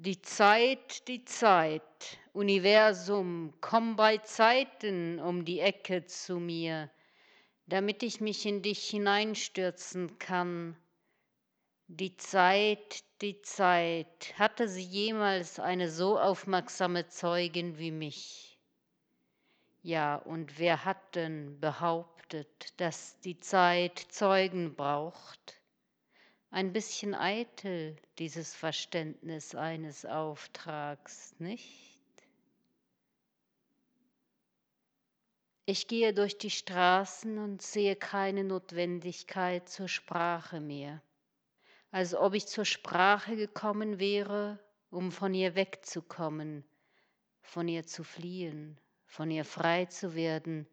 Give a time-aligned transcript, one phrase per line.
[0.00, 1.82] Die Zeit, die Zeit,
[2.32, 6.88] Universum, komm bei Zeiten um die Ecke zu mir,
[7.66, 10.76] damit ich mich in dich hineinstürzen kann.
[11.88, 18.56] Die Zeit, die Zeit, hatte sie jemals eine so aufmerksame Zeugin wie mich?
[19.82, 25.57] Ja, und wer hat denn behauptet, dass die Zeit Zeugen braucht?
[26.50, 31.98] Ein bisschen eitel, dieses Verständnis eines Auftrags, nicht?
[35.66, 41.02] Ich gehe durch die Straßen und sehe keine Notwendigkeit zur Sprache mehr,
[41.90, 44.58] als ob ich zur Sprache gekommen wäre,
[44.88, 46.64] um von ihr wegzukommen,
[47.42, 50.66] von ihr zu fliehen, von ihr frei zu werden,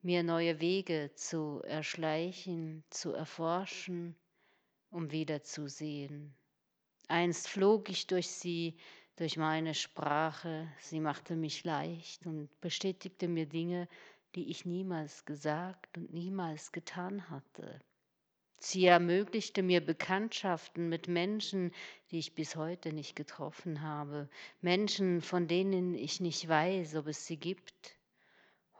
[0.00, 4.16] mir neue Wege zu erschleichen, zu erforschen,
[4.94, 6.34] um wiederzusehen.
[7.08, 8.76] Einst flog ich durch sie,
[9.16, 13.88] durch meine Sprache, sie machte mich leicht und bestätigte mir Dinge,
[14.34, 17.80] die ich niemals gesagt und niemals getan hatte.
[18.58, 21.72] Sie ermöglichte mir Bekanntschaften mit Menschen,
[22.10, 24.28] die ich bis heute nicht getroffen habe,
[24.62, 27.98] Menschen, von denen ich nicht weiß, ob es sie gibt,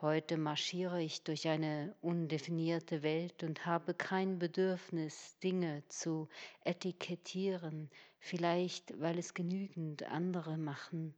[0.05, 6.29] Heute marschiere ich durch eine undefinierte Welt und habe kein Bedürfnis, Dinge zu
[6.63, 7.89] etikettieren,
[8.19, 11.15] vielleicht weil es genügend andere machen.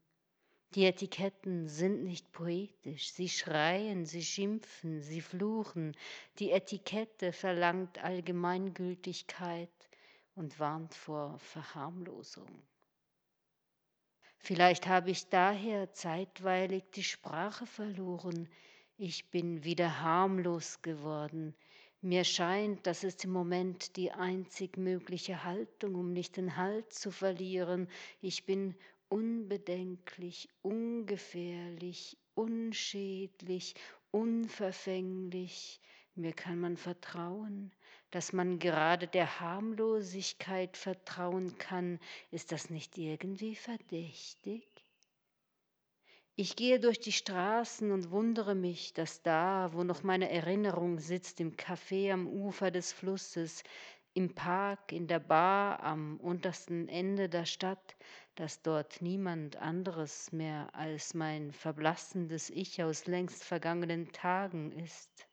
[0.76, 5.96] Die Etiketten sind nicht poetisch, sie schreien, sie schimpfen, sie fluchen.
[6.38, 9.88] Die Etikette verlangt Allgemeingültigkeit
[10.36, 12.62] und warnt vor Verharmlosung.
[14.38, 18.48] Vielleicht habe ich daher zeitweilig die Sprache verloren.
[18.98, 21.54] Ich bin wieder harmlos geworden.
[22.00, 27.10] Mir scheint, das ist im Moment die einzig mögliche Haltung, um nicht den Halt zu
[27.10, 27.88] verlieren.
[28.22, 28.74] Ich bin
[29.08, 33.74] unbedenklich, ungefährlich, unschädlich,
[34.10, 35.80] unverfänglich.
[36.14, 37.72] Mir kann man vertrauen,
[38.10, 41.98] dass man gerade der Harmlosigkeit vertrauen kann.
[42.30, 44.75] Ist das nicht irgendwie verdächtig?
[46.38, 51.40] Ich gehe durch die Straßen und wundere mich, dass da, wo noch meine Erinnerung sitzt,
[51.40, 53.62] im Café am Ufer des Flusses,
[54.12, 57.96] im Park, in der Bar am untersten Ende der Stadt,
[58.34, 65.26] dass dort niemand anderes mehr als mein verblassendes Ich aus längst vergangenen Tagen ist.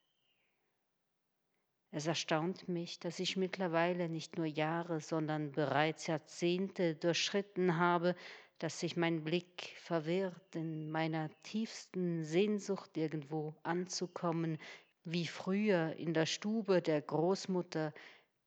[1.92, 8.16] Es erstaunt mich, dass ich mittlerweile nicht nur Jahre, sondern bereits Jahrzehnte durchschritten habe,
[8.59, 14.58] dass sich mein Blick verwirrt in meiner tiefsten Sehnsucht irgendwo anzukommen,
[15.03, 17.94] wie früher in der Stube der Großmutter,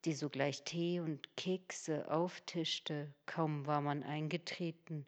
[0.04, 5.06] die sogleich Tee und Kekse auftischte, kaum war man eingetreten.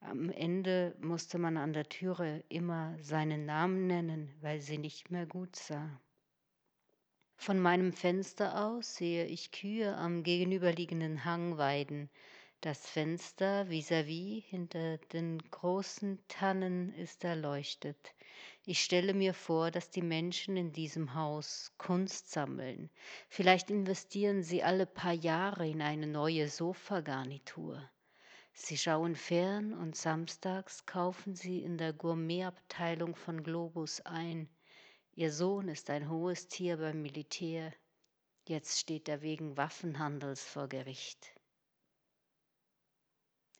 [0.00, 5.26] Am Ende musste man an der Türe immer seinen Namen nennen, weil sie nicht mehr
[5.26, 5.98] gut sah.
[7.36, 12.10] Von meinem Fenster aus sehe ich Kühe am gegenüberliegenden Hang weiden.
[12.64, 18.14] Das Fenster vis-à-vis -vis hinter den großen Tannen ist erleuchtet.
[18.64, 22.88] Ich stelle mir vor, dass die Menschen in diesem Haus Kunst sammeln.
[23.28, 27.86] Vielleicht investieren sie alle paar Jahre in eine neue Sofagarnitur.
[28.54, 34.48] Sie schauen fern und samstags kaufen sie in der Gourmetabteilung von Globus ein.
[35.12, 37.74] Ihr Sohn ist ein hohes Tier beim Militär.
[38.48, 41.33] Jetzt steht er wegen Waffenhandels vor Gericht.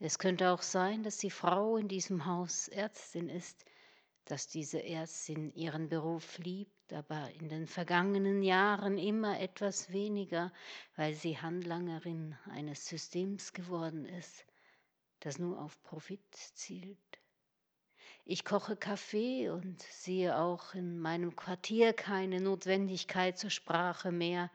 [0.00, 3.64] Es könnte auch sein, dass die Frau in diesem Haus Ärztin ist,
[4.24, 10.52] dass diese Ärztin ihren Beruf liebt, aber in den vergangenen Jahren immer etwas weniger,
[10.96, 14.44] weil sie Handlangerin eines Systems geworden ist,
[15.20, 16.98] das nur auf Profit zielt.
[18.24, 24.50] Ich koche Kaffee und sehe auch in meinem Quartier keine Notwendigkeit zur Sprache mehr,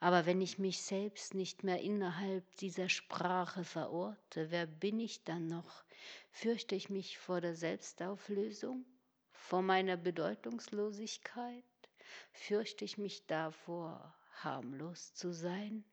[0.00, 5.46] aber wenn ich mich selbst nicht mehr innerhalb dieser Sprache verorte, wer bin ich dann
[5.46, 5.84] noch?
[6.30, 8.86] Fürchte ich mich vor der Selbstauflösung,
[9.30, 11.64] vor meiner Bedeutungslosigkeit?
[12.32, 15.84] Fürchte ich mich davor, harmlos zu sein?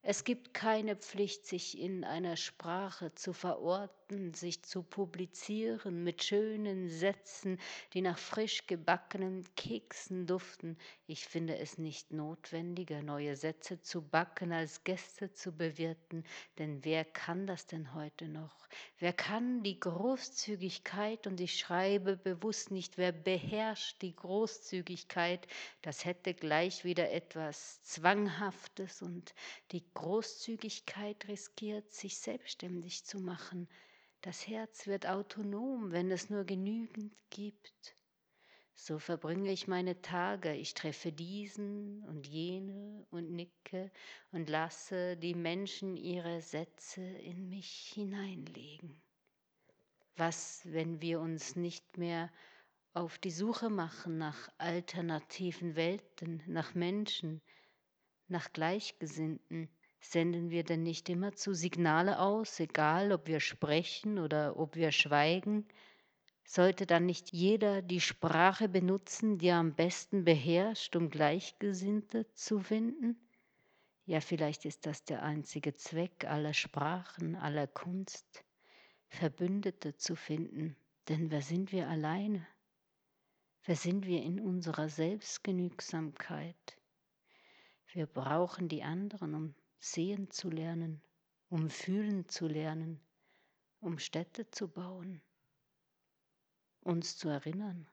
[0.00, 4.03] Es gibt keine Pflicht, sich in einer Sprache zu verorten,
[4.34, 7.58] sich zu publizieren mit schönen Sätzen,
[7.92, 10.76] die nach frisch gebackenen Keksen duften.
[11.06, 16.24] Ich finde es nicht notwendiger, neue Sätze zu backen, als Gäste zu bewirten,
[16.58, 18.68] denn wer kann das denn heute noch?
[18.98, 25.46] Wer kann die Großzügigkeit, und ich schreibe bewusst nicht, wer beherrscht die Großzügigkeit,
[25.82, 29.34] das hätte gleich wieder etwas Zwanghaftes und
[29.72, 33.68] die Großzügigkeit riskiert, sich selbstständig zu machen.
[34.24, 37.94] Das Herz wird autonom, wenn es nur genügend gibt.
[38.74, 43.92] So verbringe ich meine Tage, ich treffe diesen und jene und nicke
[44.32, 48.98] und lasse die Menschen ihre Sätze in mich hineinlegen.
[50.16, 52.32] Was, wenn wir uns nicht mehr
[52.94, 57.42] auf die Suche machen nach alternativen Welten, nach Menschen,
[58.28, 59.68] nach Gleichgesinnten?
[60.06, 64.92] Senden wir denn nicht immer zu Signale aus, egal ob wir sprechen oder ob wir
[64.92, 65.66] schweigen?
[66.44, 72.60] Sollte dann nicht jeder die Sprache benutzen, die er am besten beherrscht, um Gleichgesinnte zu
[72.60, 73.16] finden?
[74.04, 78.44] Ja, vielleicht ist das der einzige Zweck aller Sprachen, aller Kunst,
[79.08, 80.76] Verbündete zu finden.
[81.08, 82.46] Denn wer sind wir alleine?
[83.64, 86.76] Wer sind wir in unserer Selbstgenügsamkeit?
[87.92, 89.54] Wir brauchen die anderen, um
[89.92, 91.02] sehen zu lernen,
[91.48, 93.00] um fühlen zu lernen,
[93.80, 95.22] um Städte zu bauen
[96.84, 97.88] uns zu erinnern,